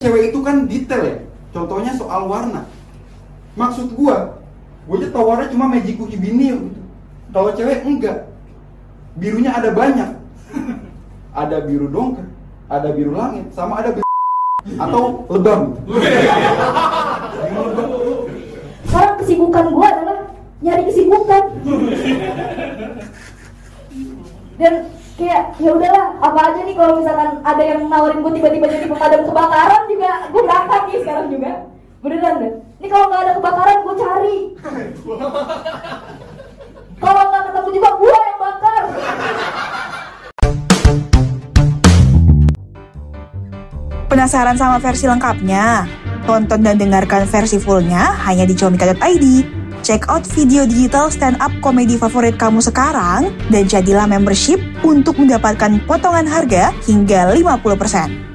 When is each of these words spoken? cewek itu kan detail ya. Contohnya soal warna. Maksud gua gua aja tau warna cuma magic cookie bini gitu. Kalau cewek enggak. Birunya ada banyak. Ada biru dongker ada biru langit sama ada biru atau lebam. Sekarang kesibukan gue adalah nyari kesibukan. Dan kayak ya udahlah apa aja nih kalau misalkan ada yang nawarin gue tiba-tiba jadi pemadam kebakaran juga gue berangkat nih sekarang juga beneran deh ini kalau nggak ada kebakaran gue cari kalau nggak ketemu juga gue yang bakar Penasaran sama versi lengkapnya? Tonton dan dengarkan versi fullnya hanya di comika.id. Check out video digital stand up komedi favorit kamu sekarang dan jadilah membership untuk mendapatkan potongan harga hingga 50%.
cewek 0.00 0.32
itu 0.32 0.40
kan 0.40 0.64
detail 0.64 1.02
ya. 1.04 1.16
Contohnya 1.52 1.92
soal 1.92 2.24
warna. 2.24 2.64
Maksud 3.52 3.92
gua 3.92 4.40
gua 4.88 4.96
aja 4.96 5.12
tau 5.12 5.28
warna 5.28 5.52
cuma 5.52 5.68
magic 5.68 6.00
cookie 6.00 6.16
bini 6.16 6.56
gitu. 6.56 6.80
Kalau 7.36 7.52
cewek 7.52 7.84
enggak. 7.84 8.32
Birunya 9.20 9.52
ada 9.52 9.76
banyak. 9.76 10.10
Ada 11.36 11.62
biru 11.62 11.86
dongker 11.86 12.26
ada 12.70 12.90
biru 12.90 13.14
langit 13.14 13.50
sama 13.54 13.82
ada 13.82 13.94
biru 13.94 14.06
atau 14.88 15.26
lebam. 15.30 15.78
Sekarang 18.90 19.14
kesibukan 19.22 19.64
gue 19.70 19.86
adalah 19.86 20.18
nyari 20.58 20.82
kesibukan. 20.90 21.42
Dan 24.58 24.74
kayak 25.20 25.52
ya 25.60 25.70
udahlah 25.76 26.16
apa 26.16 26.40
aja 26.48 26.60
nih 26.64 26.72
kalau 26.72 26.96
misalkan 26.96 27.44
ada 27.44 27.60
yang 27.60 27.80
nawarin 27.92 28.24
gue 28.24 28.32
tiba-tiba 28.40 28.66
jadi 28.72 28.86
pemadam 28.88 29.20
kebakaran 29.28 29.82
juga 29.84 30.12
gue 30.32 30.42
berangkat 30.48 30.80
nih 30.88 30.96
sekarang 31.04 31.26
juga 31.28 31.50
beneran 32.00 32.34
deh 32.40 32.52
ini 32.80 32.88
kalau 32.88 33.04
nggak 33.12 33.22
ada 33.28 33.32
kebakaran 33.36 33.78
gue 33.84 33.94
cari 34.00 34.36
kalau 37.04 37.22
nggak 37.28 37.42
ketemu 37.52 37.68
juga 37.76 37.90
gue 38.00 38.16
yang 38.16 38.38
bakar 38.40 38.82
Penasaran 44.10 44.58
sama 44.58 44.82
versi 44.82 45.06
lengkapnya? 45.06 45.86
Tonton 46.26 46.66
dan 46.66 46.82
dengarkan 46.82 47.30
versi 47.30 47.62
fullnya 47.62 48.10
hanya 48.26 48.42
di 48.42 48.58
comika.id. 48.58 49.59
Check 49.90 50.06
out 50.06 50.22
video 50.22 50.70
digital 50.70 51.10
stand 51.10 51.34
up 51.42 51.50
komedi 51.58 51.98
favorit 51.98 52.38
kamu 52.38 52.62
sekarang 52.62 53.34
dan 53.50 53.66
jadilah 53.66 54.06
membership 54.06 54.62
untuk 54.86 55.18
mendapatkan 55.18 55.82
potongan 55.82 56.30
harga 56.30 56.70
hingga 56.86 57.34
50%. 57.34 58.29